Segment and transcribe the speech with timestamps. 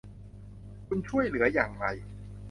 [0.87, 1.85] คุณช่วยเหลืออย่างไร